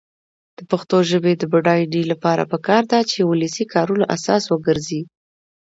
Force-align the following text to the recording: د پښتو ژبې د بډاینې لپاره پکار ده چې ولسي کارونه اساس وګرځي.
د 0.57 0.59
پښتو 0.71 0.97
ژبې 1.09 1.33
د 1.37 1.43
بډاینې 1.51 2.01
لپاره 2.11 2.43
پکار 2.53 2.83
ده 2.91 2.99
چې 3.11 3.19
ولسي 3.29 3.65
کارونه 3.73 4.05
اساس 4.15 4.43
وګرځي. 4.47 5.01